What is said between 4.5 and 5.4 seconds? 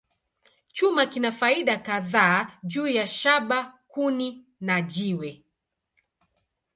na jiwe.